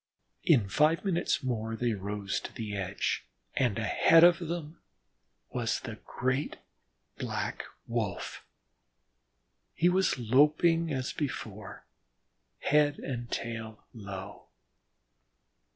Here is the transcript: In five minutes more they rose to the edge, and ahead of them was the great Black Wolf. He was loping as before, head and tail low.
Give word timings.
In 0.43 0.67
five 0.67 1.05
minutes 1.05 1.43
more 1.43 1.75
they 1.75 1.93
rose 1.93 2.39
to 2.39 2.51
the 2.51 2.75
edge, 2.75 3.27
and 3.55 3.77
ahead 3.77 4.23
of 4.23 4.39
them 4.39 4.81
was 5.51 5.79
the 5.79 5.97
great 6.03 6.57
Black 7.19 7.65
Wolf. 7.85 8.43
He 9.75 9.89
was 9.89 10.17
loping 10.17 10.91
as 10.91 11.13
before, 11.13 11.85
head 12.61 12.97
and 12.97 13.29
tail 13.29 13.85
low. 13.93 14.47